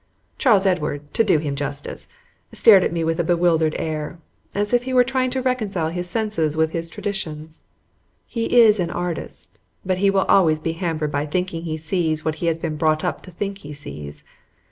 Charles 0.39 0.65
Edward, 0.65 1.13
to 1.13 1.23
do 1.23 1.37
him 1.37 1.55
justice, 1.55 2.07
stared 2.53 2.81
at 2.83 2.91
me 2.91 3.03
with 3.03 3.19
a 3.19 3.23
bewildered 3.23 3.75
air, 3.77 4.17
as 4.55 4.73
if 4.73 4.85
he 4.85 4.93
were 4.95 5.03
trying 5.03 5.29
to 5.29 5.43
reconcile 5.43 5.89
his 5.89 6.09
senses 6.09 6.57
with 6.57 6.71
his 6.71 6.89
traditions. 6.89 7.61
He 8.25 8.45
is 8.61 8.79
an 8.79 8.89
artist, 8.89 9.59
but 9.85 9.99
he 9.99 10.09
will 10.09 10.25
always 10.27 10.57
be 10.57 10.71
hampered 10.73 11.11
by 11.11 11.27
thinking 11.27 11.65
he 11.65 11.77
sees 11.77 12.25
what 12.25 12.33
he 12.41 12.47
has 12.47 12.57
been 12.57 12.77
brought 12.77 13.03
up 13.03 13.21
to 13.21 13.29
think 13.29 13.59
he 13.59 13.73
sees. 13.73 14.23